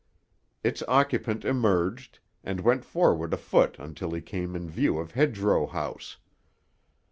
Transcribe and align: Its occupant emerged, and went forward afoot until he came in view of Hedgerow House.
Its 0.63 0.81
occupant 0.87 1.45
emerged, 1.45 2.17
and 2.43 2.61
went 2.61 2.83
forward 2.83 3.35
afoot 3.35 3.75
until 3.77 4.09
he 4.09 4.19
came 4.19 4.55
in 4.55 4.67
view 4.67 4.97
of 4.97 5.11
Hedgerow 5.11 5.67
House. 5.67 6.17